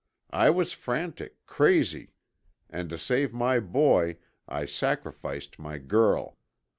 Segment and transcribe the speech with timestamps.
[0.33, 2.13] I was frantic, crazy,
[2.71, 6.39] and to save my boy I sacrificed my girl.